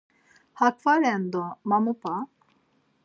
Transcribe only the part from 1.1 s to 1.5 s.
do